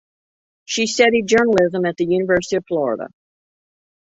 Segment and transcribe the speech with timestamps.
[0.65, 3.09] She studied journalism at the University of Florida.